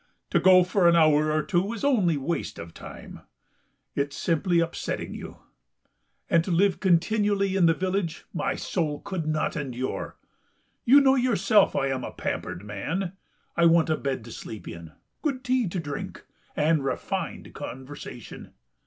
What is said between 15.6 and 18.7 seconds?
to drink, and refined conversation....